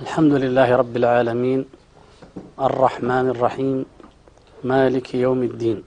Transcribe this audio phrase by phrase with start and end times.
[0.00, 1.64] الحمد لله رب العالمين
[2.60, 3.84] الرحمن الرحيم
[4.64, 5.84] مالك يوم الدين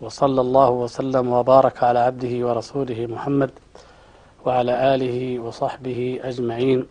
[0.00, 3.50] وصلى الله وسلم وبارك على عبده ورسوله محمد
[4.46, 6.86] وعلى آله وصحبه أجمعين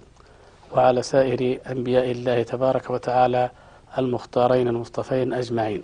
[0.76, 3.50] وعلى سائر أنبياء الله تبارك وتعالى
[3.98, 5.84] المختارين المصطفين أجمعين.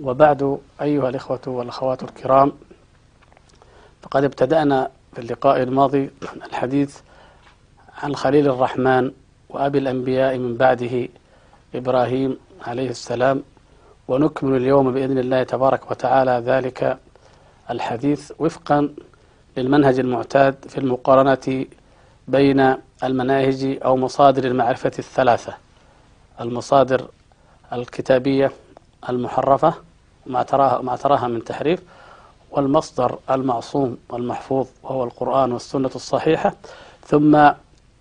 [0.00, 2.52] وبعد أيها الإخوة والأخوات الكرام
[4.02, 6.10] فقد ابتدأنا في اللقاء الماضي
[6.46, 7.00] الحديث
[8.02, 9.10] عن خليل الرحمن
[9.48, 11.08] وأبي الأنبياء من بعده
[11.74, 13.42] إبراهيم عليه السلام.
[14.08, 16.98] ونكمل اليوم بإذن الله تبارك وتعالى ذلك
[17.70, 18.94] الحديث وفقا
[19.56, 21.66] للمنهج المعتاد في المقارنة
[22.28, 22.74] بين
[23.04, 25.54] المناهج أو مصادر المعرفة الثلاثة
[26.40, 27.08] المصادر
[27.72, 28.52] الكتابية
[29.08, 29.74] المحرفة
[30.26, 31.80] ما تراها, ما تراها من تحريف
[32.50, 36.54] والمصدر المعصوم المحفوظ وهو القرآن والسنة الصحيحة.
[37.06, 37.50] ثم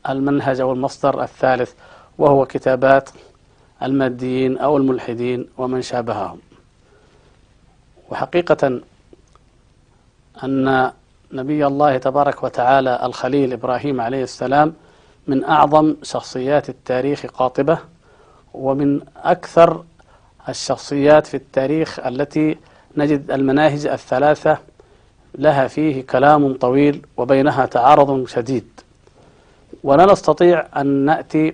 [0.10, 1.74] المنهج أو المصدر الثالث
[2.18, 3.10] وهو كتابات
[3.84, 6.40] الماديين أو الملحدين ومن شابههم.
[8.10, 8.82] وحقيقة
[10.44, 10.92] أن
[11.32, 14.74] نبي الله تبارك وتعالى الخليل إبراهيم عليه السلام
[15.28, 17.78] من أعظم شخصيات التاريخ قاطبة
[18.54, 19.84] ومن أكثر
[20.50, 22.58] الشخصيات في التاريخ التي
[22.98, 24.58] نجد المناهج الثلاثة
[25.36, 28.68] لها فيه كلام طويل وبينها تعارض شديد.
[29.88, 31.54] ولا نستطيع أن نأتي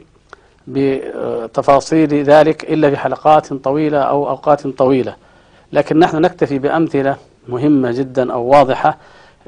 [0.67, 5.15] بتفاصيل ذلك إلا في حلقات طويلة أو أوقات طويلة.
[5.73, 7.15] لكن نحن نكتفي بأمثلة
[7.47, 8.97] مهمة جدا أو واضحة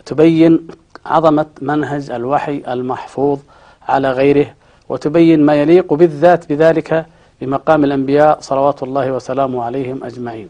[0.05, 0.67] تبين
[1.05, 3.39] عظمة منهج الوحي المحفوظ
[3.87, 4.53] على غيره
[4.89, 7.05] وتبين ما يليق بالذات بذلك
[7.41, 10.49] بمقام الأنبياء صلوات الله وسلامه عليهم أجمعين.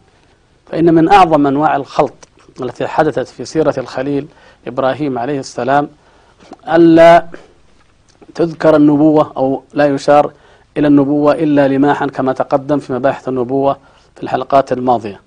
[0.70, 2.14] فإن من أعظم أنواع الخلط
[2.62, 4.26] التي حدثت في سيرة الخليل
[4.66, 5.88] إبراهيم عليه السلام
[6.68, 7.26] ألا
[8.36, 10.32] تذكر النبوة أو لا يشار
[10.76, 13.76] إلى النبوة إلا لماحا كما تقدم في مباحث النبوة
[14.16, 15.20] في الحلقات الماضية.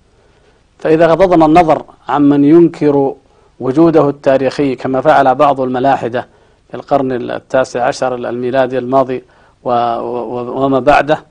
[0.80, 3.14] فإذا غضضنا النظر عمن ينكر
[3.60, 6.28] وجوده التاريخي كما فعل بعض الملاحدة
[6.70, 9.23] في القرن التاسع عشر الميلادي الماضي
[9.64, 11.23] وما بعده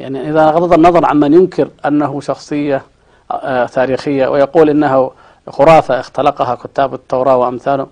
[0.00, 2.82] يعني إذا غضض النظر عمن ينكر أنه شخصية
[3.72, 5.10] تاريخية ويقول إنه
[5.48, 7.86] خرافة اختلقها كتاب التوراة وأمثالهم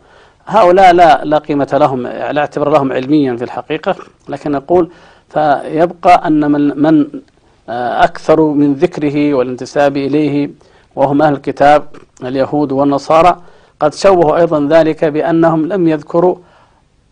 [0.47, 3.97] هؤلاء لا لا قيمة لهم لا اعتبر لهم علميا في الحقيقة
[4.29, 4.91] لكن نقول
[5.29, 7.07] فيبقى أن من, من
[8.09, 10.51] أكثر من ذكره والانتساب إليه
[10.97, 11.87] وهم أهل الكتاب
[12.23, 13.37] اليهود والنصارى
[13.81, 16.37] قد شوهوا أيضا ذلك بأنهم لم يذكروا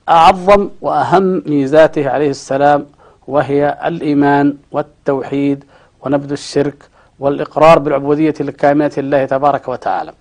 [0.08, 2.86] أعظم وأهم ميزاته عليه السلام
[3.28, 5.64] وهي الإيمان والتوحيد
[6.02, 6.74] ونبذ الشرك
[7.20, 10.12] والإقرار بالعبودية الكاملة لله تبارك وتعالى.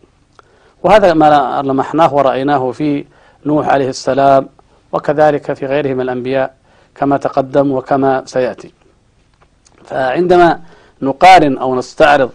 [0.83, 3.05] وهذا ما لمحناه ورأيناه في
[3.45, 4.49] نوح عليه السلام
[4.91, 6.53] وكذلك في غيره من الأنبياء
[6.95, 8.73] كما تقدم وكما سيأتي.
[9.85, 10.59] فعندما
[11.01, 12.29] نقارن أو نستعرض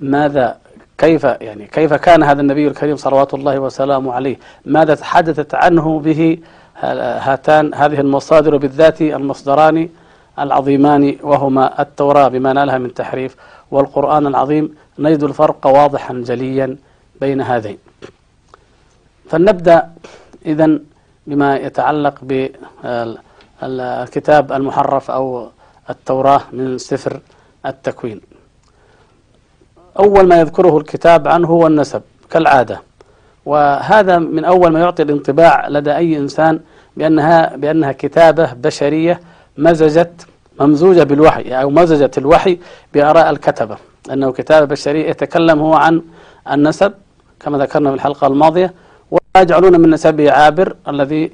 [0.00, 0.56] ماذا
[0.98, 6.38] كيف يعني كيف كان هذا النبي الكريم صلوات الله وسلامه عليه ماذا تحدثت عنه به
[7.20, 9.88] هاتان هذه المصادر بالذات المصدران
[10.38, 13.36] العظيمان وهما التوراة بما نالها من تحريف
[13.70, 16.76] والقرآن العظيم نجد الفرق واضحا جليا
[17.20, 17.78] بين هذين.
[19.30, 19.90] فلنبدأ
[20.46, 20.78] إذا
[21.26, 22.14] بما يتعلق
[23.62, 25.48] بالكتاب المحرف أو
[25.90, 27.20] التوراة من سفر
[27.66, 28.20] التكوين.
[29.98, 32.82] أول ما يذكره الكتاب عنه هو النسب كالعادة.
[33.46, 36.60] وهذا من أول ما يعطي الانطباع لدى أي إنسان
[36.96, 39.20] بأنها, بأنها كتابة بشرية
[39.58, 40.26] مزجت
[40.60, 42.58] ممزوجة بالوحي أو مزجت الوحي
[42.94, 43.76] بآراء الكتبة.
[44.12, 46.02] أنه كتابة بشرية يتكلم هو عن
[46.50, 46.94] النسب
[47.40, 48.74] كما ذكرنا في الحلقة الماضية
[49.10, 51.32] ويجعلون من نسبه عابر الذي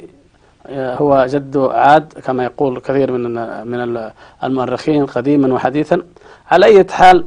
[0.70, 3.34] هو جد عاد كما يقول كثير من
[3.66, 4.10] من
[4.44, 6.02] المؤرخين قديما وحديثا.
[6.50, 7.24] على أي حال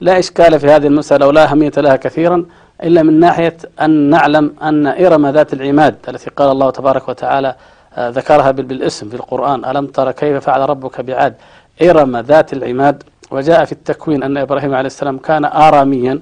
[0.00, 2.44] لا إشكال في هذه المسألة ولا أهمية لها كثيرا
[2.82, 7.54] إلا من ناحية أن نعلم أن إرم ذات العماد التي قال الله تبارك وتعالى
[7.98, 11.34] ذكرها بالاسم في القرآن ألم ترى كيف فعل ربك بعاد؟
[11.82, 13.02] إرم ذات العماد.
[13.30, 16.20] وجاء في التكوين أن إبراهيم عليه السلام كان آراميا.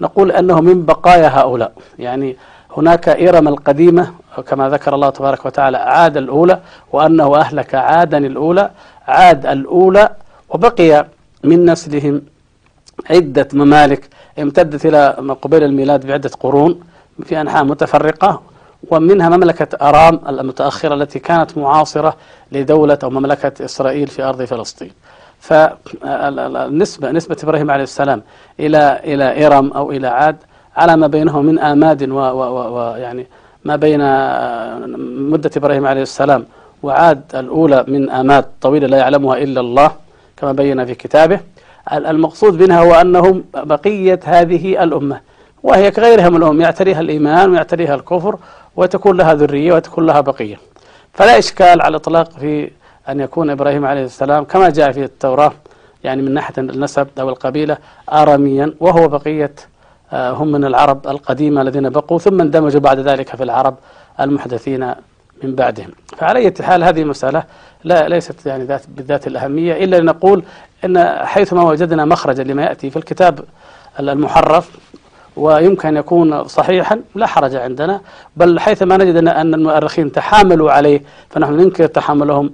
[0.00, 1.72] نقول أنه من بقايا هؤلاء.
[1.98, 2.36] يعني
[2.76, 4.12] هناك إرم القديمة
[4.46, 6.60] كما ذكر الله تبارك وتعالى عاد الأولى
[6.92, 8.70] وأنه أهلك عادا الأولى
[9.08, 10.10] عاد الأولى
[10.48, 11.06] وبقي
[11.44, 12.22] من نسلهم
[13.10, 14.08] عدة ممالك
[14.38, 15.08] امتدت إلى
[15.42, 16.80] قبيل الميلاد بعدة قرون
[17.24, 18.42] في أنحاء متفرقة
[18.90, 22.16] ومنها مملكة أرام المتأخرة التي كانت معاصرة
[22.52, 24.90] لدولة أو مملكة إسرائيل في أرض فلسطين.
[25.40, 28.22] فالنسبة نسبة إبراهيم عليه السلام
[28.60, 30.36] إلى إلى إرم أو إلى عاد
[30.76, 33.26] على ما بينهم من آماد ويعني
[33.64, 34.00] ما بين
[35.30, 36.44] مدة إبراهيم عليه السلام
[36.82, 39.90] وعاد الأولى من آمات طويلة لا يعلمها إلا الله
[40.36, 41.40] كما بين في كتابه.
[41.92, 45.20] المقصود منها هو أنهم بقية هذه الأمة
[45.62, 48.38] وهي كغيرها من الأمم يعتريها الإيمان ويعتريها الكفر
[48.76, 50.58] وتكون لها ذرية وتكون لها بقية.
[51.12, 52.70] فلا إشكال على الإطلاق في
[53.08, 55.52] أن يكون إبراهيم عليه السلام كما جاء في التوراة
[56.04, 57.76] يعني من ناحية النسب أو القبيلة
[58.12, 59.52] آراميا وهو بقية
[60.12, 63.74] آه، هم من العرب القديمة الذين بقوا ثم اندمجوا بعد ذلك في العرب
[64.20, 64.94] المحدثين
[65.42, 65.90] من بعدهم.
[66.16, 67.44] فعلى أي حال هذه مسألة
[67.84, 70.42] لا ليست يعني ذات بالذات الأهمية إلا لنقول
[70.84, 73.40] أن حيثما وجدنا مخرجا لما يأتي في الكتاب
[74.00, 74.70] المحرف
[75.36, 78.00] ويمكن أن يكون صحيحا لا حرج عندنا
[78.36, 82.50] بل حيثما نجد أن المؤرخين تحاملوا عليه فنحن ننكر تحاملهم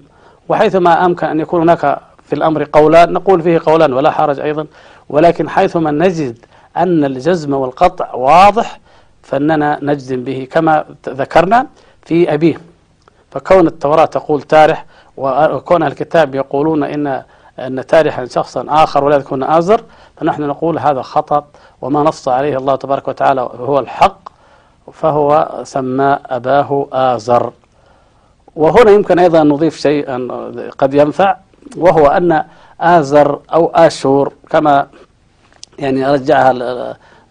[0.49, 4.67] وحيثما أمكن أن يكون هناك في الأمر قولان نقول فيه قولان ولا حرج أيضا
[5.09, 6.39] ولكن حيثما نجد
[6.77, 8.81] أن الجزم والقطع واضح
[9.23, 11.67] فإننا نجزم به كما ذكرنا
[12.03, 12.61] في أبيه.
[13.31, 14.87] فكون التوراة تقول تارح
[15.17, 17.23] وكون الكتاب يقولون إن
[17.59, 19.81] أن تارحا شخصا آخر ولا يكون آزر
[20.17, 21.45] فنحن نقول هذا خطأ
[21.83, 24.19] وما نص عليه الله تبارك وتعالى هو الحق
[24.93, 27.53] فهو سمى أباه آزر.
[28.57, 30.29] وهنا يمكن أيضا نضيف شيئا
[30.79, 31.37] قد ينفع
[31.77, 32.45] وهو أن
[32.81, 34.87] آزر أو آشور كما
[35.79, 36.51] يعني رجعها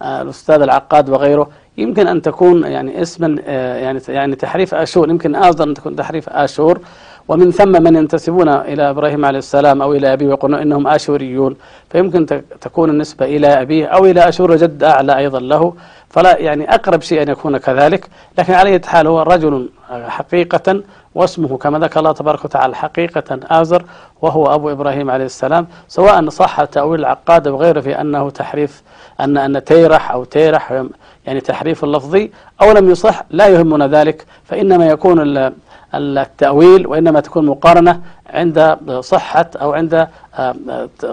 [0.01, 3.41] الأستاذ العقاد وغيره يمكن أن تكون يعني اسما
[3.85, 6.79] يعني يعني تحريف آشور يمكن آزر أن تكون تحريف آشور.
[7.27, 11.55] ومن ثم من ينتسبون إلى إبراهيم عليه السلام أو إلى أبيه ويقولون إنهم آشوريون
[11.89, 15.73] فيمكن تكون النسبة إلى أبيه أو إلى أشور جد أعلى أيضا له.
[16.09, 20.81] فلا يعني أقرب شيء أن يكون كذلك لكن على حال هو رجل حقيقة
[21.15, 23.85] واسمه كما ذكر الله تبارك وتعالى حقيقة آزر
[24.21, 28.83] وهو أبو إبراهيم عليه السلام سواء صح تأويل العقاد أو غيره في أنه تحريف
[29.19, 30.83] أن أن تيرح أو تيرح
[31.25, 32.31] يعني تحريف اللفظي
[32.61, 35.51] أو لم يصح لا يهمنا ذلك فإنما يكون
[35.95, 40.07] التأويل وإنما تكون مقارنة عند صحة أو عند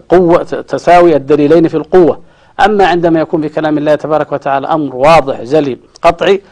[0.09, 2.21] قوة تساوي الدليلين في القوة.
[2.65, 6.43] أما عندما يكون في كلام الله تبارك وتعالى أمر واضح جلي قطعي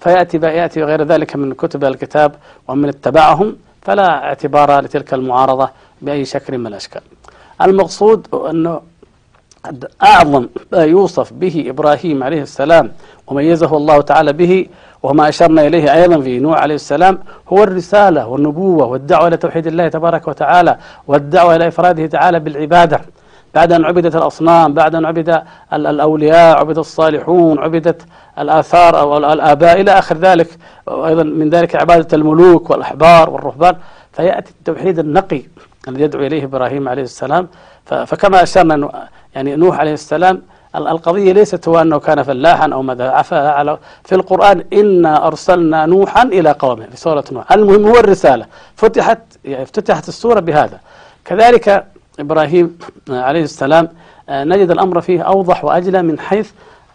[0.00, 2.34] فيأتي يأتي غير ذلك من كتب الكتاب
[2.68, 5.70] ومن اتبعهم فلا اعتبار لتلك المعارضة
[6.02, 7.02] بأي شكل من الأشكال.
[7.62, 8.80] المقصود أنه
[10.02, 12.92] أعظم ما يوصف به إبراهيم عليه السلام
[13.26, 14.66] وميزه الله تعالى به
[15.02, 17.18] وما أشرنا إليه أيضا في نوح عليه السلام
[17.48, 20.78] هو الرسالة والنبوة والدعوة إلى توحيد الله تبارك وتعالى
[21.08, 23.00] والدعوة إلى إفراده تعالى بالعبادة.
[23.54, 25.42] بعد أن عبدت الأصنام بعد أن عبد
[25.72, 28.02] الأولياء عبد الصالحون عبدت
[28.38, 30.48] الآثار أو الآباء إلى آخر ذلك
[30.86, 33.76] وأيضا من ذلك عبادة الملوك والأحبار والرهبان.
[34.12, 35.42] فيأتي التوحيد النقي
[35.88, 37.48] الذي يدعو إليه إبراهيم عليه السلام.
[37.84, 40.42] فكما أشرنا يعني نوح عليه السلام
[40.76, 46.22] القضية ليست هو أنه كان فلاحا أو ماذا عفا على في القرآن إنا أرسلنا نوحا
[46.22, 47.52] إلى قومه في سورة نوح.
[47.52, 48.46] المهم هو الرسالة.
[48.76, 50.80] فتحت يعني افتتحت السورة بهذا.
[51.24, 51.84] كذلك
[52.20, 52.78] إبراهيم
[53.08, 53.88] عليه السلام
[54.30, 56.50] نجد الأمر فيه أوضح وأجلى من حيث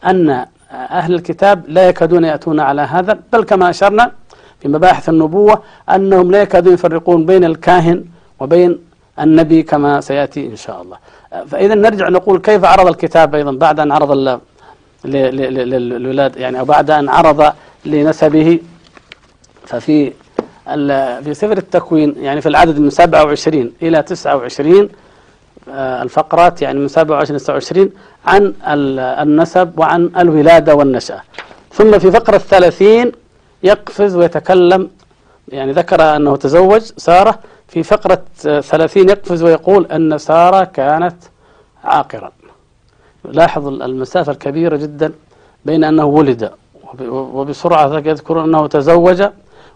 [0.06, 4.12] أن أهل الكتاب لا يكادون يأتون على هذا بل كما أشرنا
[4.60, 8.06] في مباحث النبوة أنهم لا يكادون يفرقون بين الكاهن
[8.40, 8.80] وبين
[9.20, 10.98] النبي كما سيأتي إن شاء الله.
[11.48, 14.40] فإذا نرجع نقول كيف عرض الكتاب أيضا بعد أن عرض
[15.06, 17.54] للولاد يعني أو بعد أن عرض
[17.86, 18.60] لنسبه.
[19.66, 20.12] ففي
[21.24, 24.88] في سفر التكوين يعني في العدد من 27 إلى 29 آه،
[25.68, 27.90] الفقرات يعني من 27 إلى 29
[28.26, 28.54] عن
[29.22, 31.22] النسب وعن الولادة والنشأة.
[31.74, 33.12] ثم في فقرة 30
[33.64, 34.90] يقفز ويتكلم
[35.50, 41.16] يعني ذكر أنه تزوج سارة في فقرة 30 يقفز ويقول أن سارة كانت
[41.84, 42.32] عاقرا.
[43.26, 45.14] لاحظ المسافة الكبيرة جدا
[45.66, 46.52] بين أنه ولد
[47.10, 49.24] وبسرعة يذكر أنه تزوج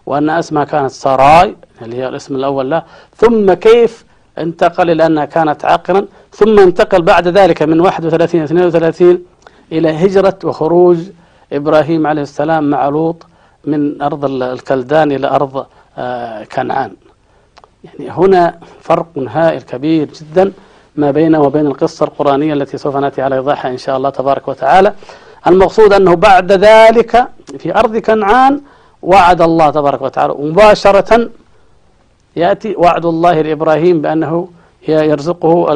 [0.06, 2.82] وأن اسمها كانت ساراي اللي هي الاسم الأول له.
[3.16, 4.04] ثم كيف
[4.40, 9.18] انتقل إلى أنها كانت عاقرا ثم انتقل بعد ذلك من 31 32
[9.72, 10.98] إلى هجرة وخروج
[11.52, 13.26] إبراهيم عليه السلام مع لوط
[13.64, 15.66] من أرض الكلدان إلى أرض
[15.98, 16.92] آه، كنعان.
[17.84, 20.52] يعني هنا فرق هائل كبير جدا
[20.96, 24.94] ما بينه وبين القصة القرآنية التي سوف نأتي على إيضاحها إن شاء الله تبارك وتعالى.
[25.46, 27.28] المقصود أنه بعد ذلك
[27.58, 28.60] في أرض كنعان
[29.02, 31.30] وعد الله تبارك وتعالى مباشرة
[32.36, 34.48] يأتي وعد الله لإبراهيم بأنه
[34.88, 35.74] يرزقه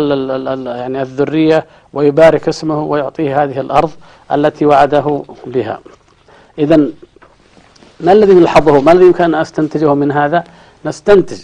[0.66, 3.90] يعني الذرية ويبارك اسمه ويعطيه هذه الأرض
[4.32, 5.80] التي وعده بها.
[6.58, 6.76] إذا
[8.00, 10.44] ما الذي نلحظه ما الذي يمكن أن أستنتجه من هذا؟
[10.84, 11.38] نستنتج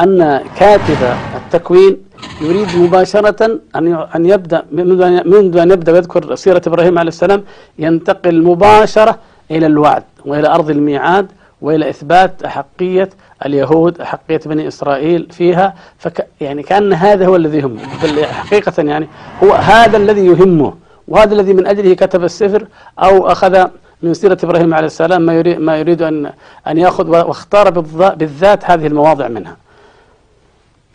[0.00, 0.96] أن كاتب
[1.36, 1.96] التكوين
[2.40, 7.44] يريد مباشرة أن أن يبدأ منذ أن يبدأ يذكر سيرة إبراهيم عليه السلام
[7.78, 9.18] ينتقل مباشرة
[9.50, 11.26] إلى الوعد وإلى أرض الميعاد
[11.62, 13.08] وإلى إثبات أحقية
[13.44, 17.80] اليهود حقية بني إسرائيل فيها فك يعني كأن هذا هو الذي يهمه.
[18.24, 19.08] حقيقة يعني
[19.42, 20.74] هو هذا الذي يهمه
[21.08, 22.66] وهذا الذي من أجله كتب السفر
[22.98, 23.66] أو أخذ
[24.02, 26.32] من سيرة إبراهيم عليه السلام ما يريد, ما يريد أن
[26.66, 27.70] أن يأخذ واختار
[28.14, 29.56] بالذات هذه المواضع منها.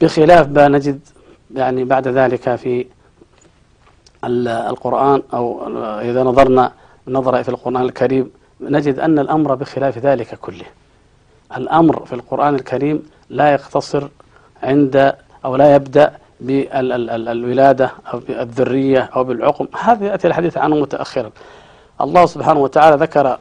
[0.02, 1.00] بخلاف ما نجد
[1.56, 2.86] يعني بعد ذلك في
[4.70, 5.68] القرآن أو
[6.00, 6.72] إذا نظرنا
[7.08, 8.32] نظرة في القرآن الكريم
[8.62, 10.66] نجد أن الأمر بخلاف ذلك كله.
[11.58, 14.08] الأمر في القرآن الكريم لا يقتصر
[14.64, 15.14] عند
[15.46, 19.68] أو لا يبدأ بالولادة أو بالذرية أو بالعقم.
[19.82, 21.32] هذا يأتي الحديث عنه متأخرا.
[22.02, 23.38] الله سبحانه وتعالى ذكر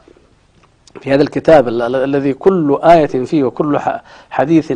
[1.01, 3.79] في هذا الكتاب الذي كل آية فيه وكل
[4.29, 4.73] حديث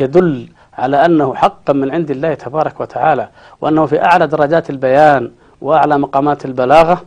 [0.00, 3.28] يدل على أنه حقا من عند الله تبارك وتعالى
[3.60, 5.30] وأنه في أعلى درجات البيان
[5.60, 7.02] وأعلى مقامات البلاغة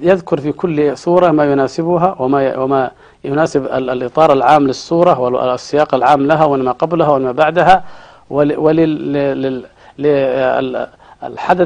[0.00, 2.90] يذكر في كل سورة ما يناسبها وما وما
[3.24, 7.84] يناسب الإطار العام للسورة والسياق العام لها وما قبلها وما بعدها
[8.30, 9.64] وللحدث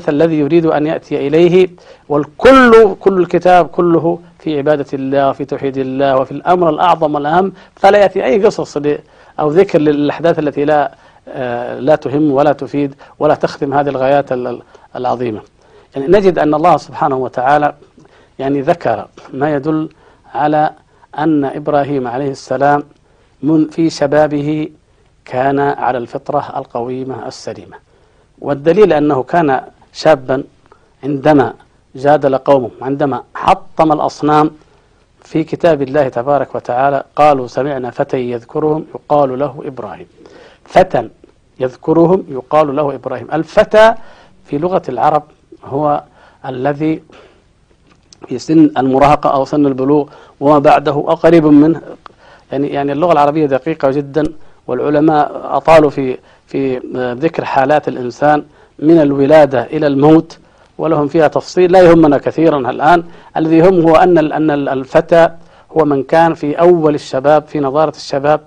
[0.09, 1.69] الذي يريد أن يأتي إليه
[2.09, 7.99] والكل كل الكتاب كله في عبادة الله وفي توحيد الله وفي الأمر الأعظم والأهم فلا
[7.99, 8.77] يأتي أي قصص
[9.41, 10.91] أو ذكر للأحداث التي لا
[11.31, 14.33] آه، لا تهم ولا تفيد ولا تخدم هذه الغايات
[14.97, 15.41] العظيمة.
[15.97, 17.75] يعني نجد أن الله سبحانه وتعالى
[18.39, 19.89] يعني ذكر ما يدل
[20.35, 20.71] على
[21.19, 22.83] أن إبراهيم عليه السلام
[23.43, 24.69] من في شبابه
[25.25, 27.77] كان على الفطرة القويمة السليمة.
[28.39, 29.61] والدليل أنه كان
[29.93, 30.45] شابا
[31.05, 31.55] عندما
[31.95, 34.51] جادل قومه عندما حطم الأصنام
[35.23, 40.07] في كتاب الله تبارك وتعالى قالوا سمعنا فتى يذكرهم يقال له إبراهيم.
[40.65, 41.09] فتى
[41.61, 43.29] يذكرهم يقال له إبراهيم.
[43.33, 43.95] الفتى
[44.45, 45.23] في لغة العرب
[45.65, 46.03] هو
[46.47, 47.03] الذي
[48.29, 50.09] في سن المراهقة أو سن البلوغ
[50.41, 51.81] وما بعده أو قريب منه
[52.53, 54.33] يعني يعني اللغة العربية دقيقة جدا
[54.67, 56.79] والعلماء أطالوا في في
[57.21, 58.45] ذكر حالات الإنسان
[58.79, 60.39] من الولادة إلى الموت
[60.79, 63.05] ولهم فيها تفصيل لا يهمنا كثيرا الآن.
[63.37, 65.31] الذي يهم هو أن أن الفتى
[65.73, 68.41] هو من كان في أول الشباب في نظارة الشباب.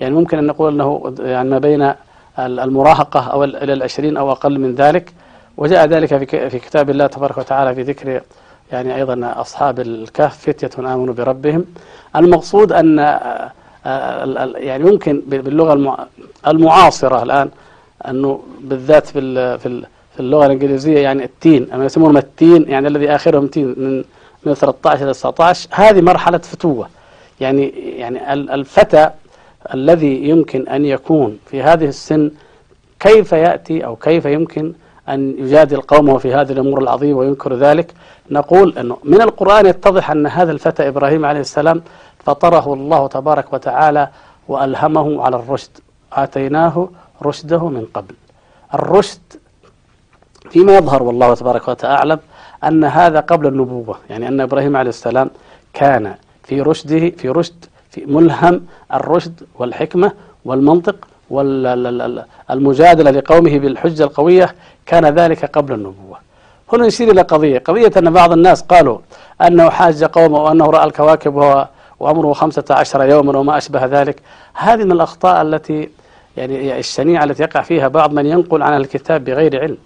[0.00, 1.92] يعني ممكن أن نقول أنه يعني ما بين
[2.38, 5.12] المراهقة أو إلى العشرين أو أقل من ذلك.
[5.56, 6.16] وجاء ذلك
[6.48, 8.20] في كتاب الله تبارك وتعالى في ذكر
[8.72, 11.64] يعني أيضا أصحاب الكهف فتية آمنوا بربهم.
[12.16, 13.52] المقصود أن آه،
[13.86, 16.08] آه، يعني يمكن باللغة
[16.46, 17.50] المعاصرة الآن
[18.08, 19.58] أنه بالذات في
[20.14, 24.04] في اللغة الإنجليزية يعني التين أما يسمونهم التين يعني الذي آخرهم تين من
[24.46, 26.88] من 13 إلى 19 هذه مرحلة فتوة.
[27.40, 29.10] يعني يعني الفتى
[29.74, 32.30] الذي يمكن أن يكون في هذه السن
[33.00, 34.72] كيف يأتي أو كيف يمكن
[35.08, 37.94] أن يجادل قومه في هذه الأمور العظيمة وينكر ذلك.
[38.30, 41.82] نقول أنه من القرآن يتضح أن هذا الفتى إبراهيم عليه السلام
[42.18, 44.08] فطره الله تبارك وتعالى
[44.48, 45.70] وألهمه على الرشد.
[46.12, 46.88] آتيناه
[47.22, 48.14] رشده من قبل.
[48.74, 49.20] الرشد
[50.50, 52.18] فيما يظهر والله تبارك وتعالى أعلم
[52.64, 55.30] أن هذا قبل النبوة يعني أن إبراهيم عليه السلام
[55.72, 60.12] كان في رشده في رشد في ملهم الرشد والحكمة
[60.44, 60.96] والمنطق
[61.32, 64.54] والمجادلة لقومه بالحجة القوية
[64.86, 66.18] كان ذلك قبل النبوة.
[66.72, 67.58] هنا نشير إلى قضية.
[67.58, 68.98] قضية أن بعض الناس قالوا
[69.46, 71.64] أنه حاج قومه وأنه رأى الكواكب
[72.00, 74.22] وعمره خمسة عشر يوما وما أشبه ذلك.
[74.54, 75.88] هذه من الأخطاء التي
[76.36, 79.78] يعني الشنيعة التي يقع فيها بعض من ينقل عن الكتاب بغير علم.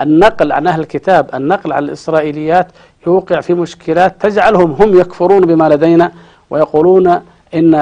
[0.00, 2.66] النقل عن أهل الكتاب النقل عن الإسرائيليات
[3.06, 6.12] يوقع في مشكلات تجعلهم هم يكفرون بما لدينا
[6.50, 7.20] ويقولون
[7.54, 7.74] إن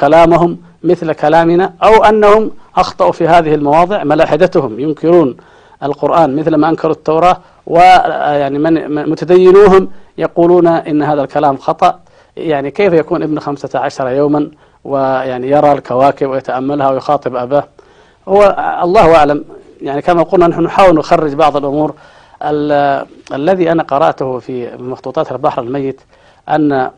[0.00, 5.36] كلامهم مثل كلامنا أو أنهم أخطأوا في هذه المواضع ملاحدتهم ينكرون
[5.82, 7.36] القرآن مثل ما أنكروا التوراة
[7.66, 9.88] ويعني من متدينوهم
[10.18, 11.98] يقولون إن هذا الكلام خطأ.
[12.36, 14.50] يعني كيف يكون ابن خمسة عشر يوما
[14.84, 17.64] ويعني يرى الكواكب ويتأملها ويخاطب أباه؟
[18.28, 19.44] هو الله أعلم.
[19.82, 21.94] يعني كما قلنا نحن نحاول نخرج بعض الأمور.
[23.32, 26.00] الذي أنا قرأته في مخطوطات البحر الميت
[26.48, 26.90] أن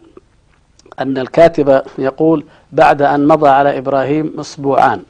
[1.01, 5.03] أن الكاتب يقول بعد أن مضى على إبراهيم أسبوعان.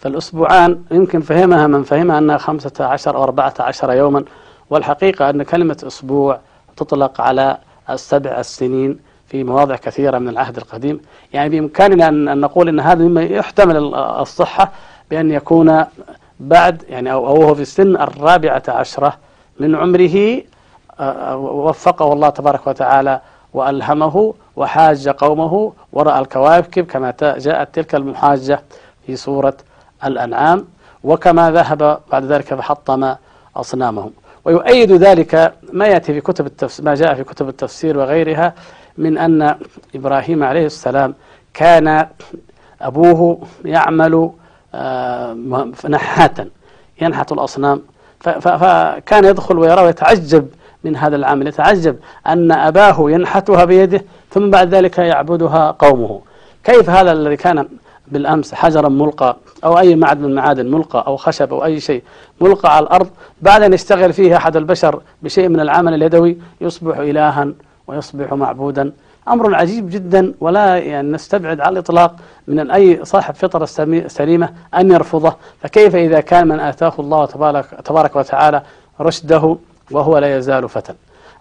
[0.00, 4.24] فالأسبوعان يمكن فهمها من فهمها أنها خمسة عشر أو أربعة عشر يوما
[4.70, 6.38] والحقيقة أن كلمة أسبوع
[6.76, 7.56] تطلق على
[7.90, 11.00] السبع السنين في مواضع كثيرة من العهد القديم.
[11.32, 14.72] يعني بإمكاننا أن نقول أن هذا مما يحتمل الصحة
[15.10, 15.84] بأن يكون
[16.40, 19.16] بعد يعني أو هو في السن الرابعة عشرة
[19.60, 20.42] من عمره
[21.00, 23.20] آه، وفقه الله تبارك وتعالى
[23.54, 28.62] وألهمه وحاج قومه ورأى الكواكب كما جاءت تلك المحاجة
[29.06, 29.56] في سورة
[30.04, 30.64] الأنعام
[31.04, 33.14] وكما ذهب بعد ذلك فحطم
[33.56, 34.12] أصنامهم.
[34.44, 38.54] ويؤيد ذلك ما يأتي في كتب التفسير ما جاء في كتب التفسير وغيرها
[38.98, 39.56] من أن
[39.94, 41.14] إبراهيم عليه السلام
[41.54, 42.06] كان
[42.82, 44.30] أبوه يعمل
[44.74, 45.36] آه،
[45.88, 46.48] نحاتا
[47.00, 47.82] ينحت الأصنام.
[48.20, 50.48] فكان يدخل ويرى ويتعجب
[50.84, 51.96] من هذا العمل يتعجب
[52.26, 56.20] أن أباه ينحتها بيده ثم بعد ذلك يعبدها قومه.
[56.64, 57.68] كيف هذا الذي كان
[58.08, 62.02] بالأمس حجرا ملقى أو أي معدن من المعادن ملقى أو خشب أو أي شيء
[62.40, 63.08] ملقى على الأرض
[63.42, 67.48] بعد أن يشتغل فيه أحد البشر بشيء من العمل اليدوي يصبح إلها
[67.86, 68.92] ويصبح معبودا.
[69.28, 72.16] أمر عجيب جدا ولا يعني نستبعد على الإطلاق
[72.48, 73.64] من أي صاحب فطرة
[74.06, 75.34] سليمة أن يرفضه.
[75.62, 78.62] فكيف إذا كان من آتاه الله تبارك, تبارك وتعالى
[79.00, 79.56] رشده
[79.90, 80.94] وهو لا يزال فتى.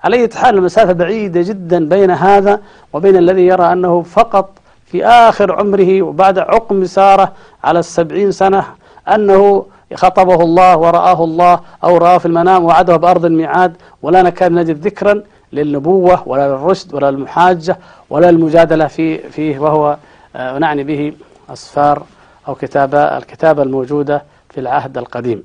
[0.03, 2.60] على أي حال المسافة بعيدة جدا بين هذا
[2.93, 4.50] وبين الذي يرى أنه فقط
[4.86, 7.31] في آخر عمره وبعد عقم سارة
[7.63, 8.65] على السبعين سنة
[9.07, 14.88] أنه خطبه الله ورآه الله أو رآه في المنام وعده بأرض الميعاد ولا نكاد نجد
[14.88, 17.77] ذكرا للنبوة ولا للرشد ولا للمحاجة
[18.10, 19.98] ولا المجادلة في فيه وهو
[20.36, 21.13] آه، نعني به
[21.50, 22.03] أصفار
[22.48, 25.43] أو كتابة الكتابة الموجودة في العهد القديم.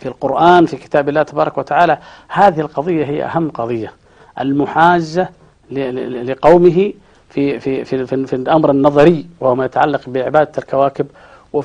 [0.00, 1.98] في القرآن في كتاب الله تبارك وتعالى
[2.28, 3.92] هذه القضية هي أهم قضية.
[4.40, 5.30] المحاجة
[5.70, 6.92] لقومه
[7.30, 11.06] في في في في, في الأمر النظري وهو ما يتعلق بعبادة الكواكب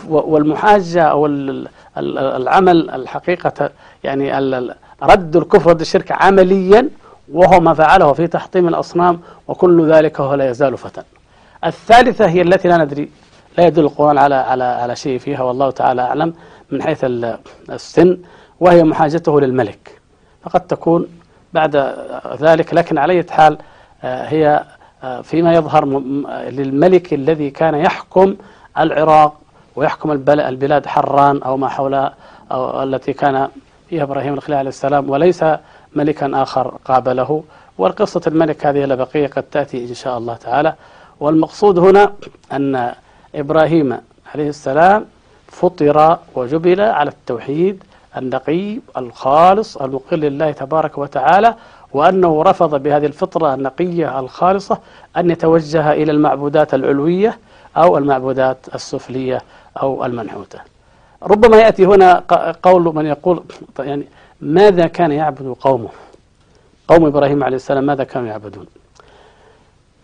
[0.08, 1.26] والمحاجة أو
[1.98, 3.70] العمل الحقيقة
[4.04, 4.38] يعني
[5.04, 6.90] رد الكفر رد الشرك عمليا
[7.34, 11.02] وهو ما فعله في تحطيم الأصنام وكل ذلك هو لا يزال فتى
[11.66, 13.10] الثالثة هي التي لا ندري
[13.58, 16.34] لا يدل القرآن على على على شيء فيها والله تعالى أعلم.
[16.72, 17.00] من حيث
[17.70, 18.18] السن
[18.60, 20.00] وهي محاجته للملك.
[20.44, 21.08] فقد تكون
[21.54, 21.96] بعد
[22.40, 23.58] ذلك لكن على أي حال
[24.04, 24.64] آه، هي
[25.04, 25.86] آه، فيما يظهر
[26.50, 28.36] للملك الذي كان يحكم
[28.78, 29.40] العراق
[29.76, 32.14] ويحكم البلاد حران أو ما حولها
[32.52, 33.50] أو التي كان
[33.90, 35.46] فيها إبراهيم الخليل عليه السلام وليس
[35.96, 37.44] ملكا آخر قابله.
[37.78, 40.74] والقصة الملك هذه لبقية قد تأتي إن شاء الله تعالى.
[41.20, 42.14] والمقصود هنا
[42.52, 42.94] أن
[43.36, 43.98] إبراهيم
[44.36, 45.06] عليه السلام
[45.52, 47.84] فطر وجبل على التوحيد
[48.18, 51.56] النقي الخالص المقل لله تبارك وتعالى
[51.94, 54.78] وأنه رفض بهذه الفطرة النقية الخالصة
[55.18, 57.38] أن يتوجه إلى المعبودات العلوية
[57.78, 59.42] أو المعبودات السفلية
[59.82, 60.60] أو المنحوتة.
[61.24, 62.24] ربما يأتي هنا
[62.64, 63.44] قول من يقول
[63.80, 64.08] يعني
[64.42, 65.90] ماذا كان يعبد قومه؟
[66.88, 68.66] قوم إبراهيم عليه السلام ماذا كانوا يعبدون؟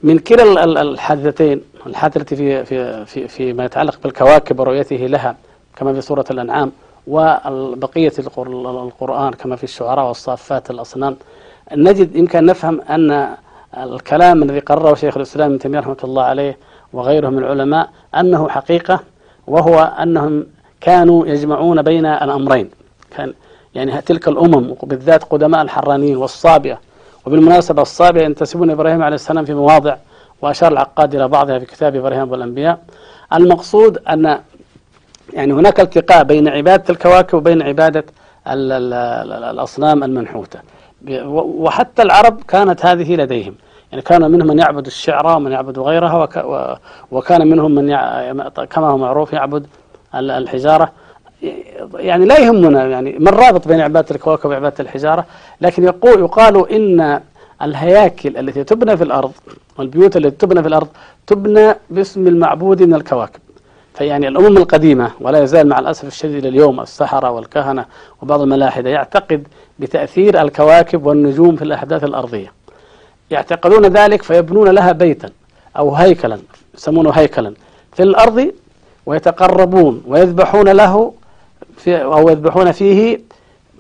[0.05, 5.35] من كلا الحادثتين الحادثة في, في, في, في ما يتعلق بالكواكب ورؤيته لها
[5.75, 6.71] كما في سورة الأنعام
[7.07, 11.15] وبقية القرآن كما في الشعراء والصافات الأصنام.
[11.71, 13.35] نجد يمكن نفهم أن
[13.77, 16.57] الكلام الذي قرره شيخ الإسلام ابن تيمية رحمة الله عليه
[16.93, 18.99] وغيره من العلماء أنه حقيقة
[19.47, 20.45] وهو أنهم
[20.81, 22.69] كانوا يجمعون بين الأمرين.
[23.17, 23.33] كان
[23.75, 26.79] يعني تلك الأمم وبالذات قدماء الحرانيين والصابئة
[27.25, 29.95] وبالمناسبة الصابئة ينتسبون إبراهيم عليه السلام في مواضع
[30.41, 32.79] وأشار العقاد إلى بعضها في كتاب إبراهيم والأنبياء.
[33.33, 34.39] المقصود أن
[35.33, 38.05] يعني هناك التقاء بين عبادة الكواكب وبين عبادة
[38.47, 40.59] الأصنام المنحوتة.
[41.35, 43.55] وحتى العرب كانت هذه لديهم.
[43.91, 46.29] يعني كان منهم من يعبد الشعرى ومن يعبد غيرها
[47.11, 47.87] وكان منهم من
[48.69, 49.67] كما هو معروف يعبد
[50.15, 50.91] الحجارة.
[51.95, 55.25] يعني لا يهمنا يعني ما الرابط بين عبادة الكواكب وعبادة الحجارة
[55.61, 57.21] لكن يقول يقال إن
[57.61, 59.31] الهياكل التي تبنى في الأرض
[59.77, 60.87] والبيوت التي تبنى في الأرض
[61.27, 63.39] تبنى باسم المعبود من الكواكب.
[63.93, 67.85] فيعني الأمم القديمة ولا يزال مع الأسف الشديد اليوم السحرة والكهنة
[68.21, 69.47] وبعض الملاحدة يعتقد
[69.79, 72.51] بتأثير الكواكب والنجوم في الأحداث الأرضية.
[73.31, 75.29] يعتقدون ذلك فيبنون لها بيتا
[75.77, 76.39] أو هيكلا
[76.75, 77.53] يسمونه هيكلا
[77.93, 78.51] في الأرض
[79.05, 81.13] ويتقربون ويذبحون له
[81.85, 83.21] في أو يذبحون فيه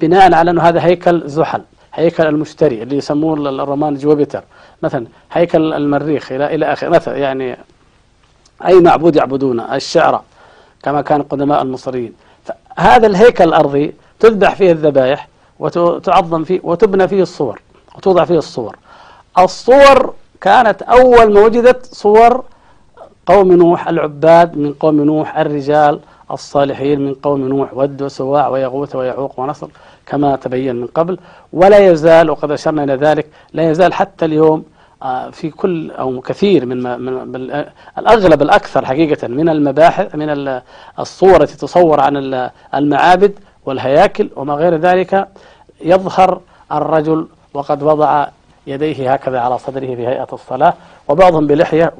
[0.01, 1.61] بناء على أنه هذا هيكل زحل
[1.93, 4.43] هيكل المشتري اللي يسموه الرومان جوبيتر.
[4.81, 6.89] مثلا هيكل المريخ إلى إلى آخره.
[6.89, 7.57] مثلا يعني
[8.65, 10.21] أي معبود يعبدونه الشعر
[10.83, 12.13] كما كان قدماء المصريين.
[12.77, 15.27] هذا الهيكل الأرضي تذبح فيه الذبائح
[15.59, 17.61] وتعظم فيه وتبنى فيه الصور
[17.95, 18.77] وتوضع فيه الصور.
[19.39, 22.43] الصور كانت أول ما وجدت صور
[23.25, 25.99] قوم نوح العباد من قوم نوح الرجال
[26.35, 29.67] الصالحين من قوم نوح ود وسواع ويغوث ويعوق ونصر
[30.05, 31.17] كما تبين من قبل
[31.53, 34.63] ولا يزال وقد أشرنا إلى ذلك لا يزال حتى اليوم
[35.03, 37.63] آه، في كل أو كثير من, من
[37.97, 40.59] الأغلب الأكثر حقيقة من المباحث من
[40.99, 43.33] الصور التي تصور عن المعابد
[43.65, 45.27] والهياكل وما غير ذلك
[45.81, 48.27] يظهر الرجل وقد وضع
[48.67, 50.73] يديه هكذا على صدره في هيئة الصلاة
[51.07, 51.93] وبعضهم بلحية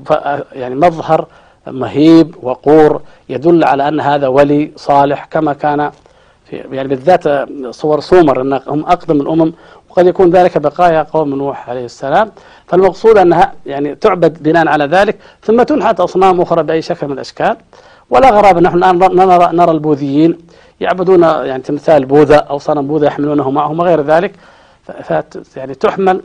[0.53, 1.25] يعني مظهر
[1.67, 5.91] مهيب وقور يدل على أن هذا ولي صالح كما كان
[6.45, 9.53] في يعني بالذات صور سومر أن هم أقدم الأمم
[9.89, 12.31] وقد يكون ذلك بقايا قوم نوح عليه السلام.
[12.67, 17.57] فالمقصود أنها يعني تعبد بناء على ذلك ثم تنحت أصنام أخرى بأي شكل من الأشكال.
[18.09, 20.37] ولا غرابة نحن الآن نرى, نرى البوذيين
[20.81, 24.33] يعبدون يعني تمثال بوذا أو صنم بوذا يحملونه معهم وغير ذلك.
[25.55, 26.21] يعني تحمل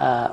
[0.00, 0.30] آه،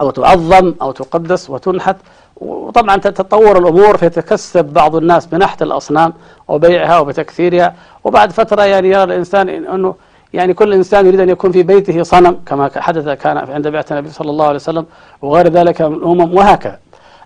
[0.00, 1.96] أو تعظم أو تقدس وتنحت.
[2.36, 6.12] وطبعا تتطور الأمور فيتكسب بعض الناس بنحت الأصنام
[6.48, 9.94] وبيعها وبتكثيرها وبعد فترة يعني يرى الإنسان أنه
[10.32, 14.12] يعني كل إنسان يريد أن يكون في بيته صنم كما حدث كان عند بعثة النبي
[14.12, 14.86] صلى الله عليه وسلم
[15.22, 16.78] وغير ذلك من الأمم وهكذا.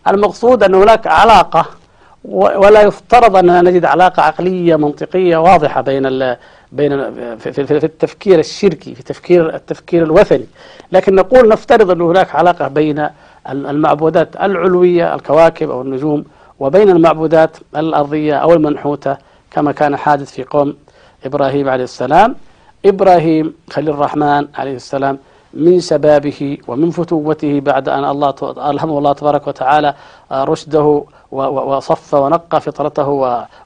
[0.09, 1.67] المقصود أن هناك علاقة
[2.25, 6.37] ولا يفترض أننا نجد علاقة عقلية منطقية واضحة بين
[6.73, 10.47] بين في التفكير الشركي في تفكير التفكير الوثني.
[10.93, 13.09] لكن نقول نفترض أن هناك علاقة بين
[13.49, 16.25] المعبودات العلوية الكواكب أو النجوم
[16.61, 19.17] وبين المعبودات الأرضية أو المنحوتة
[19.51, 20.75] كما كان حادث في قوم
[21.25, 22.35] إبراهيم عليه السلام.
[22.87, 25.19] إبراهيم خليل الرحمن عليه السلام
[25.55, 28.35] من شبابه ومن فتوته بعد أن الله
[28.71, 29.95] ألهمه الله تبارك وتعالى
[30.33, 33.09] رشده وصف ونقى فطرته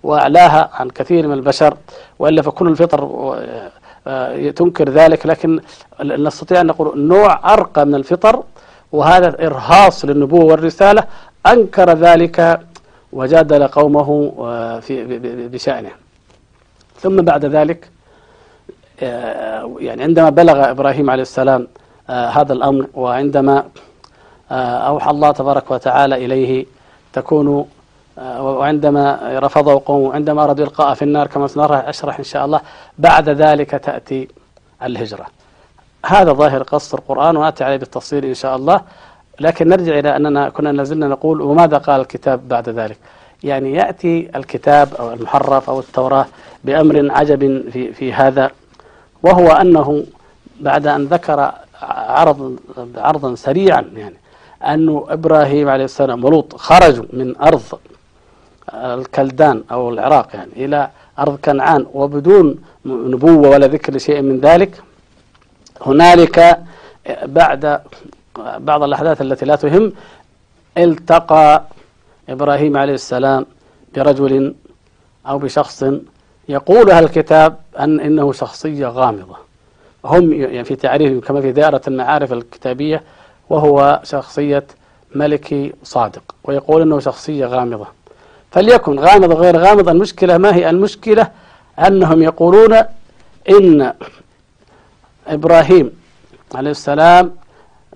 [0.03, 1.77] وأعلاها عن كثير من البشر.
[2.19, 3.01] وإلا فكل الفطر
[4.07, 5.61] آه، تنكر ذلك لكن
[6.03, 8.43] نستطيع أن نقول نوع أرقى من الفطر.
[8.93, 11.05] وهذا إرهاص للنبوة والرسالة
[11.47, 12.61] أنكر ذلك
[13.13, 15.91] وجادل قومه آه، في بشأنه.
[17.01, 17.91] ثم بعد ذلك
[19.03, 21.69] آه، يعني عندما بلغ إبراهيم عليه السلام
[22.09, 23.65] هذا الأمر وعندما
[24.51, 26.67] أوحى الله تبارك وتعالى إليه
[27.13, 27.67] تكون
[28.19, 32.61] آه، وعندما رفضوا قوم عندما أرادوا إلقاء في النار كما سنرى أشرح إن شاء الله
[32.99, 34.29] بعد ذلك تأتي
[34.83, 35.27] الهجرة.
[36.07, 38.81] هذا ظاهر قص القرآن ونأتي عليه بالتفصيل إن شاء الله.
[39.41, 42.99] لكن نرجع إلى أننا كنا نزلنا نقول وماذا قال الكتاب بعد ذلك؟
[43.43, 46.27] يعني يأتي الكتاب أو المحرف أو التوراة
[46.65, 48.51] بأمر عجب في, في هذا
[49.23, 50.05] وهو أنه
[50.61, 52.57] بعد أن ذكر عرض
[52.97, 54.15] عرضا سريعا يعني
[54.63, 57.63] أنه إبراهيم عليه السلام ولوط خرجوا من أرض
[58.75, 64.83] الكلدان أو العراق يعني إلى أرض كنعان وبدون نبوة ولا ذكر لشيء من ذلك.
[65.83, 66.59] هنالك
[67.23, 67.81] بعد
[68.59, 69.93] بعض الأحداث التي لا تهم
[70.79, 71.63] التقى
[72.29, 73.47] إبراهيم عليه السلام
[73.95, 74.55] برجل
[75.27, 75.85] أو بشخص
[76.49, 79.37] يقول أهل الكتاب أن إنه شخصية غامضة.
[80.05, 83.03] هم يعني في تعريفهم كما في دائرة المعارف الكتابية
[83.51, 84.65] وهو شخصية
[85.15, 87.87] ملكي صادق ويقول أنه شخصية غامضة.
[88.51, 91.31] فليكن غامض غير غامض المشكلة ما هي؟ المشكلة
[91.79, 92.79] أنهم يقولون
[93.51, 93.93] إن
[95.29, 95.93] إبراهيم
[96.55, 97.33] عليه السلام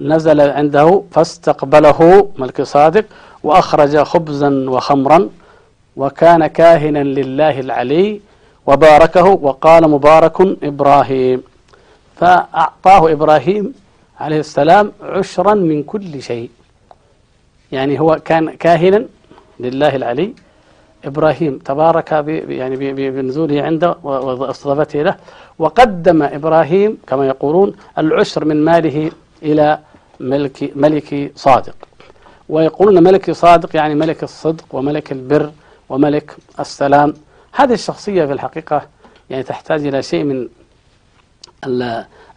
[0.00, 3.04] نزل عنده فاستقبله ملك صادق
[3.42, 5.28] وأخرج خبزا وخمرا
[5.96, 8.20] وكان كاهنا لله العلي
[8.66, 11.42] وباركه وقال مبارك إبراهيم.
[12.20, 13.74] فأعطاه إبراهيم
[14.20, 16.50] عليه السلام عشرا من كل شيء.
[17.72, 19.04] يعني هو كان كاهنا
[19.60, 20.34] لله العلي
[21.06, 22.12] إبراهيم تبارك
[22.60, 25.16] يعني بنزوله عنده واستضافته له.
[25.58, 29.10] وقدم إبراهيم كما يقولون العشر من ماله
[29.42, 29.78] إلى
[30.20, 31.74] ملك ملك صادق.
[32.48, 35.50] ويقولون ملك صادق يعني ملك الصدق وملك البر
[35.88, 37.14] وملك السلام.
[37.52, 38.82] هذه الشخصية في الحقيقة
[39.30, 40.48] يعني تحتاج إلى شيء من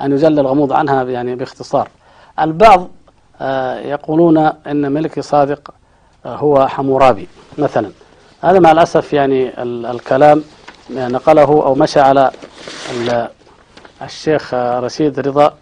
[0.01, 1.89] أن يجل الغموض عنها يعني باختصار.
[2.39, 2.87] البعض
[3.41, 5.73] آه، يقولون أن ملك صادق
[6.25, 7.27] آه، هو حمورابي
[7.57, 7.91] مثلا.
[8.41, 10.43] هذا مع الأسف يعني الكلام
[10.89, 12.31] نقله أو مشى على
[14.01, 15.53] الشيخ رشيد رضا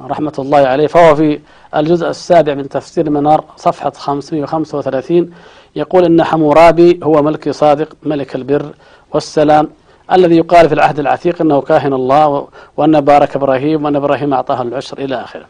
[0.00, 1.40] رحمة الله عليه فهو في
[1.76, 5.30] الجزء السابع من تفسير المنار صفحة 535
[5.76, 8.72] يقول إن حمورابي هو ملك صادق ملك البر
[9.12, 9.68] والسلام
[10.12, 14.98] الذي يقال في العهد العتيق أنه كاهن الله وأن بارك إبراهيم وأن إبراهيم أعطاه العشر
[14.98, 15.44] إلى آخره.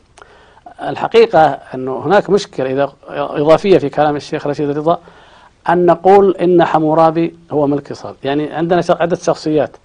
[0.82, 4.98] الحقيقة أنه هناك مشكلة إذا إضافية في كلام الشيخ رشيد رضا
[5.68, 8.14] أن نقول إن حمورابي هو ملك صاد.
[8.24, 9.76] يعني عندنا عدة شخصيات.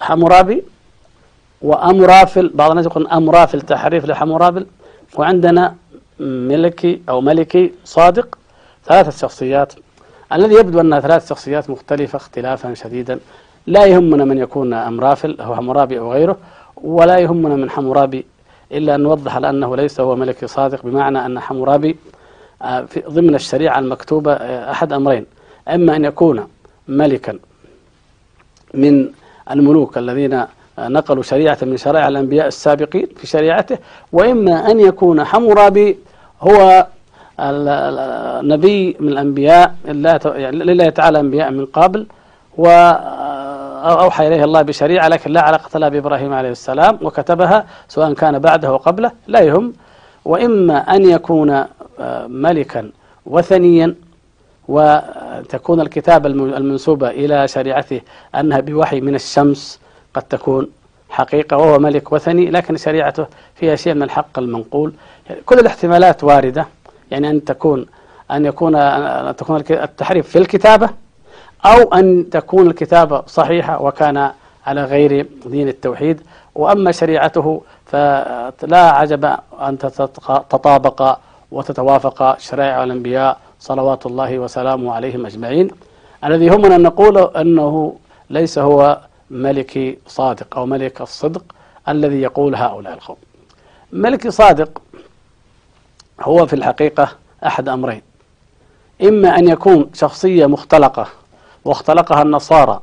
[0.00, 0.62] حمورابي
[1.62, 4.66] وأمرافل بعض الناس يقول أمرافل تحريف لحمورابل.
[5.16, 5.74] وعندنا
[6.20, 8.38] ملكي أو ملكي صادق
[8.84, 9.72] ثلاثة شخصيات.
[10.32, 13.18] الذي يبدو أنها ثلاث شخصيات مختلفة اختلافا شديدا.
[13.66, 16.36] لا يهمنا من يكون أمرافل هو حمورابي أو غيره.
[16.76, 18.26] ولا يهمنا من حمورابي
[18.72, 21.96] إلا أن نوضح لأنه ليس هو ملك صادق بمعنى أن حمورابي
[23.08, 25.26] ضمن الشريعة المكتوبة آه، أحد أمرين.
[25.68, 26.48] إما أن يكون
[26.88, 27.38] ملكا
[28.74, 29.08] من
[29.50, 33.78] الملوك الذين آه، نقلوا شريعة من شرائع الأنبياء السابقين في شريعته
[34.12, 35.98] وإما أن يكون حمورابي
[36.40, 36.86] هو
[38.42, 42.06] نبي من الأنبياء لله تعالى أنبياء من قبل
[42.58, 42.68] و
[43.84, 48.68] أوحى إليه الله بشريعة لكن لا علاقة لها بإبراهيم عليه السلام وكتبها سواء كان بعده
[48.68, 49.72] أو قبله لا يهم.
[50.24, 51.68] وإما أن يكون آه،
[52.28, 52.90] ملكا
[53.26, 53.94] وثنيا
[54.68, 58.00] وتكون الكتابة المنسوبة إلى شريعته
[58.34, 59.80] أنها بوحي من الشمس
[60.14, 60.68] قد تكون
[61.10, 64.92] حقيقة وهو ملك وثني لكن شريعته فيها شيء من الحق المنقول.
[65.46, 66.66] كل الاحتمالات واردة.
[67.10, 67.86] يعني أن تكون
[68.30, 70.90] أن يكون أن تكون التحريف في الكتابة
[71.66, 74.30] أو أن تكون الكتابة صحيحة وكان
[74.66, 76.20] على غير دين التوحيد.
[76.54, 79.24] وأما شريعته فلا عجب
[79.60, 81.18] أن تتطابق
[81.50, 85.70] وتتوافق شرائع الأنبياء صلوات الله وسلامه عليهم أجمعين.
[86.24, 87.96] الذي هم أن نقول أنه
[88.30, 91.42] ليس هو ملك صادق أو ملك الصدق
[91.88, 93.16] الذي يقول هؤلاء القوم.
[93.92, 94.82] ملك صادق
[96.20, 97.08] هو في الحقيقة
[97.46, 98.02] أحد أمرين.
[99.02, 101.06] إما أن يكون شخصية مختلقة
[101.64, 102.80] واختلقها النصارى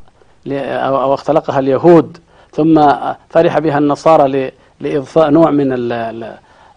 [0.48, 2.18] أو اختلقها اليهود
[2.52, 2.94] ثم
[3.30, 5.74] فرح بها النصارى لإضفاء نوع من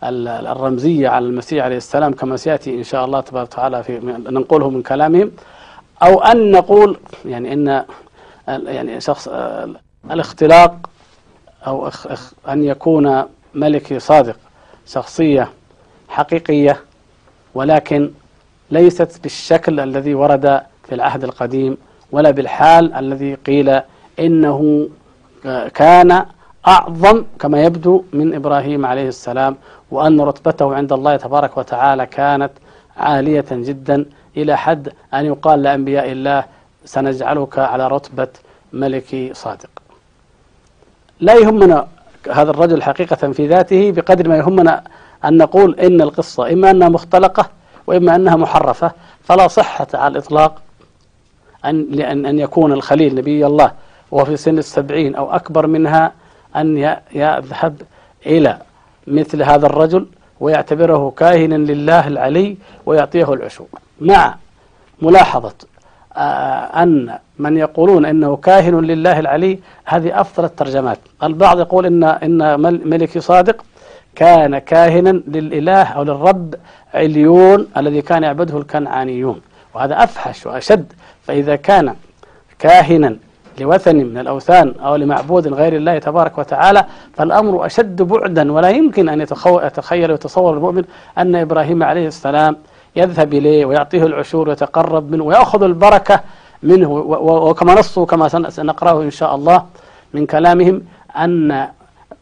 [0.08, 3.98] الرمزية على المسيح عليه السلام كما سيأتي إن شاء الله تبارك وتعالى في
[4.30, 5.30] ننقله من كلامهم.
[6.02, 7.84] أو أن نقول يعني إن
[8.48, 9.28] يعني شخص
[10.10, 10.90] الاختلاق
[11.66, 11.90] أو
[12.48, 13.22] أن يكون
[13.54, 14.36] ملكي صادق
[14.86, 15.48] شخصية
[16.08, 16.80] حقيقية
[17.54, 18.10] ولكن
[18.70, 21.76] ليست بالشكل الذي ورد في العهد القديم
[22.12, 23.80] ولا بالحال الذي قيل
[24.18, 24.88] إنه
[25.74, 26.26] كان
[26.68, 29.56] أعظم كما يبدو من إبراهيم عليه السلام
[29.90, 32.50] وأن رتبته عند الله تبارك وتعالى كانت
[32.96, 36.44] عالية جدا إلى حد أن يقال لأنبياء الله
[36.84, 38.28] سنجعلك على رتبة
[38.72, 39.70] ملك صادق.
[41.20, 41.86] لا يهمنا
[42.32, 44.84] هذا الرجل حقيقة في ذاته بقدر ما يهمنا
[45.24, 47.50] أن نقول إن القصة إما أنها مختلقة
[47.86, 50.62] وإما أنها محرفة فلا صحة على الإطلاق
[51.64, 53.72] أن أن يكون الخليل نبي الله
[54.10, 56.12] وهو في سن السبعين أو أكبر منها
[56.56, 57.82] أن يذهب
[58.26, 58.58] إلى
[59.06, 60.06] مثل هذا الرجل
[60.40, 63.66] ويعتبره كاهنا لله العلي ويعطيه العشور
[64.00, 64.34] مع
[65.02, 65.54] ملاحظة
[66.16, 70.98] آه، أن من يقولون أنه كاهن لله العلي هذه أفضل الترجمات.
[71.22, 73.64] البعض يقول إن, إن ملك صادق
[74.14, 76.54] كان كاهنا للإله أو للرب
[76.94, 79.40] عليون الذي كان يعبده الكنعانيون.
[79.74, 80.92] وهذا أفحش وأشد.
[81.22, 81.94] فإذا كان
[82.58, 83.16] كاهنا
[83.60, 89.20] لوثن من الأوثان أو لمعبود غير الله تبارك وتعالى فالأمر أشد بعدا ولا يمكن أن
[89.20, 90.84] يتخيل ويتصور المؤمن
[91.18, 92.56] أن إبراهيم عليه السلام
[92.96, 96.20] يذهب إليه ويعطيه العشور ويتقرب منه ويأخذ البركة
[96.62, 96.90] منه
[97.20, 99.64] وكما نصوا كما سنقرأه إن شاء الله
[100.14, 100.82] من كلامهم
[101.16, 101.68] أن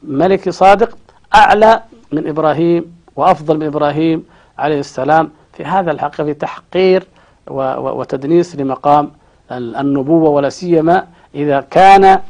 [0.02, 0.96] ملك صادق
[1.34, 4.24] أعلى من إبراهيم وأفضل من إبراهيم
[4.58, 7.06] عليه السلام في هذا الحقيقة في تحقير
[7.50, 9.10] وتدنيس لمقام
[9.52, 12.20] النبوة ولا سيما إذا كان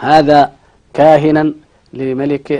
[0.00, 0.52] هذا
[0.94, 1.52] كاهنا
[1.92, 2.52] لملك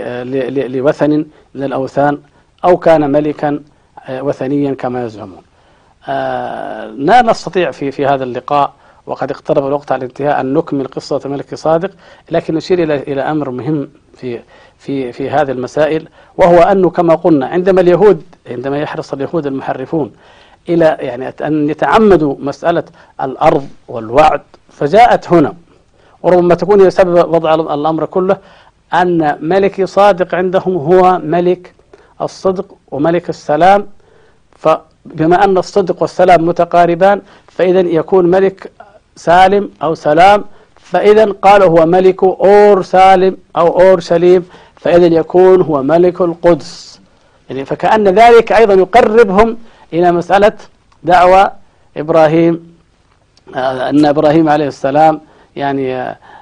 [0.69, 2.19] لوثن من الأوثان
[2.65, 3.59] أو كان ملكا
[4.07, 5.41] آه، وثنيا كما يزعمون.
[6.07, 8.73] آه، لا نستطيع في في هذا اللقاء
[9.05, 11.91] وقد اقترب الوقت على الانتهاء أن نكمل قصة ملك صادق
[12.31, 14.39] لكن نشير إلى إلى أمر مهم في
[14.77, 20.11] في في هذه المسائل وهو أنه كما قلنا عندما اليهود عندما يحرص اليهود المحرفون
[20.69, 22.83] إلى يعني أن يتعمدوا مسألة
[23.21, 24.41] الأرض والوعد.
[24.77, 25.53] فجاءت هنا
[26.23, 28.37] وربما تكون هي سبب وضع الأمر كله
[28.93, 31.73] أن ملك صادق عندهم هو ملك
[32.21, 33.87] الصدق وملك السلام.
[34.55, 38.71] فبما أن الصدق والسلام متقاربان فإذا يكون ملك
[39.15, 40.45] سالم أو سلام.
[40.75, 44.45] فإذا قالوا هو ملك أور سالم أو أور سليم.
[44.75, 46.99] فإذا يكون هو ملك القدس.
[47.49, 49.57] يعني فكأن ذلك أيضا يقربهم
[49.93, 50.53] إلى مسألة
[51.03, 51.51] دعوة
[51.97, 52.75] إبراهيم
[53.55, 55.21] آه، أن إبراهيم عليه السلام
[55.55, 55.95] يعني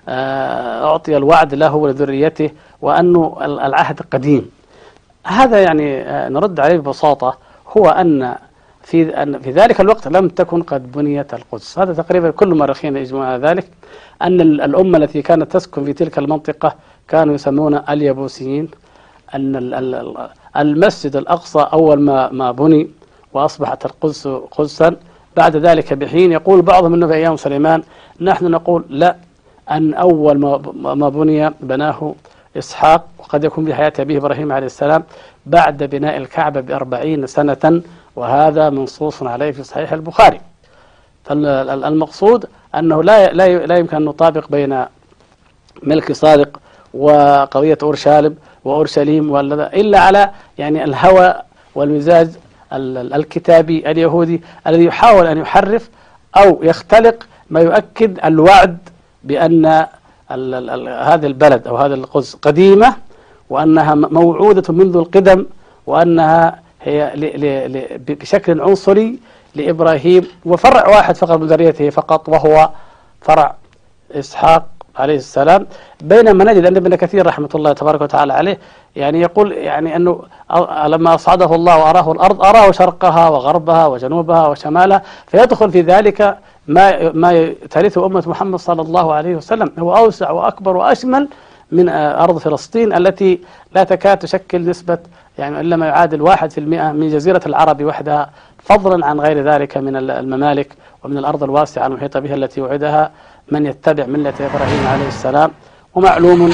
[0.10, 2.50] آه، أعطي الوعد له ولذريته
[2.82, 4.52] وأنه العهد قديم.
[5.26, 7.38] هذا يعني آه، نرد عليه ببساطة
[7.78, 8.36] هو أن
[8.84, 11.80] في أن في ذلك الوقت لم تكن قد بنيت القدس.
[11.80, 13.68] هذا تقريبا كل المؤرخين يجمعون على ذلك
[14.22, 16.76] أن الأمة التي كانت تسكن في تلك المنطقة
[17.08, 18.70] كانوا يسمون اليبوسيين
[19.36, 19.56] أن
[20.58, 22.90] المسجد الأقصى أول ما ما بني.
[23.38, 24.96] وأصبحت القدس قدسا.
[25.38, 27.84] بعد ذلك بحين يقول بعضهم أنه في أيام سليمان.
[28.22, 29.16] نحن نقول لا
[29.72, 30.38] أن أول
[30.84, 32.16] ما بني بناه
[32.58, 35.04] إسحاق وقد يكون بحياة أبيه إبراهيم عليه السلام
[35.46, 37.82] بعد بناء الكعبة بأربعين سنة
[38.16, 40.42] وهذا منصوص عليه في صحيح البخاري.
[41.24, 42.46] فالمقصود
[42.76, 43.34] أنه لا
[43.66, 44.86] لا يمكن أن نطابق بين
[45.84, 46.60] ملك صادق
[46.94, 51.36] وقضية أورشالم وأورشليم إلا على يعني الهوى
[51.76, 52.30] والمزاج
[52.74, 55.90] الكتابي اليهودي الذي يحاول أن يحرف
[56.38, 58.78] أو يختلق ما يؤكد الوعد
[59.24, 59.66] بأن
[60.30, 62.96] هذه البلد أو هذه القدس قديمة
[63.50, 65.46] وأنها موعودة منذ القدم
[65.86, 67.12] وأنها هي
[68.08, 69.20] بشكل عنصري
[69.56, 70.28] لإبراهيم.
[70.46, 72.70] وفرع واحد فقط من ذريته فقط وهو
[73.22, 73.56] فرع
[74.12, 74.77] إسحاق.
[74.98, 75.68] عليه السلام.
[76.02, 78.58] بينما نجد أن ابن كثير رحمة الله تبارك وتعالى عليه
[78.96, 80.22] يعني يقول يعني أنه
[80.86, 87.54] لما أصعده الله وأراه الأرض أراه شرقها وغربها وجنوبها وشمالها فيدخل في ذلك ما ما
[87.70, 89.72] ترثه أمة محمد صلى الله عليه وسلم.
[89.80, 91.28] هو أوسع وأكبر وأشمل
[91.72, 93.40] من أرض فلسطين التي
[93.76, 94.98] لا تكاد تشكل نسبة
[95.38, 98.30] يعني إلا ما يعادل واحد في المئة من جزيرة العرب وحدها
[98.64, 103.12] فضلا عن غير ذلك من الممالك ومن الأرض الواسعة المحيطة بها التي وعدها.
[103.52, 105.52] من يتبع ملة إبراهيم عليه السلام
[105.96, 106.54] ومعلوم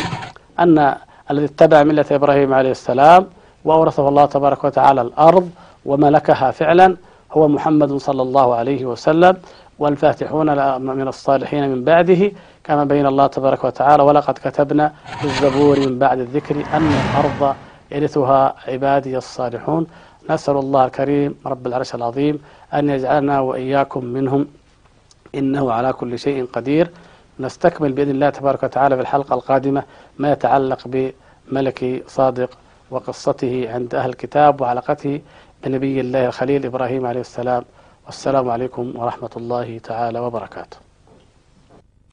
[0.59, 0.95] أن
[1.31, 3.27] الذي اتبع ملة إبراهيم عليه السلام
[3.65, 5.49] وأورثه الله تبارك وتعالى الأرض
[5.85, 6.97] وملكها فعلا
[7.31, 9.37] هو محمد صلى الله عليه وسلم
[9.79, 10.47] والفاتحون
[10.81, 12.31] من الصالحين من بعده
[12.63, 17.55] كما بين الله تبارك وتعالى ولقد كتبنا في الزبور من بعد الذكر أن الأرض
[17.91, 19.87] يرثها عبادي الصالحون.
[20.29, 22.39] نسأل الله الكريم رب العرش العظيم
[22.73, 24.47] أن يجعلنا وإياكم منهم.
[25.35, 26.89] إنه على كل شيء قدير.
[27.39, 29.83] نستكمل بإذن الله تبارك وتعالى في الحلقة القادمة
[30.17, 32.49] ما يتعلق بملك صادق
[32.91, 35.21] وقصته عند أهل الكتاب وعلاقته
[35.63, 37.63] بنبي الله الخليل إبراهيم عليه السلام.
[38.05, 40.77] والسلام عليكم ورحمة الله تعالى وبركاته.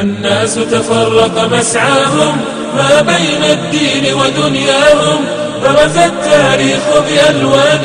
[0.01, 2.37] الناس تفرق مسعاهم
[2.77, 5.50] ما بين الدين ودنياهم.
[5.63, 7.85] برز التاريخ بألوان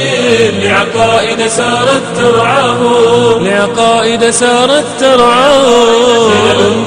[0.62, 2.82] لعقائد سارت ترعاه.
[3.42, 6.28] لعقائد سارت ترعاه.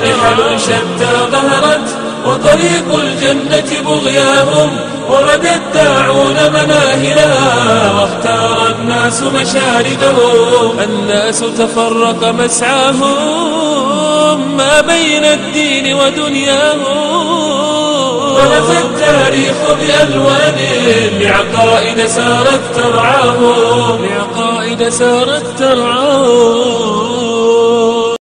[0.02, 1.88] نحل شتى ظهرت
[2.26, 4.70] وطريق الجنة بغياهم
[5.08, 13.16] ورد الداعون مناهلها واختار الناس مشاردهم الناس تفرق مسعاهم
[14.56, 17.67] ما بين الدين ودنياهم.
[18.38, 20.56] ولف التاريخ بألوان
[21.20, 27.27] لعقائد سارت ترعاه لعقائد سارت ترعاه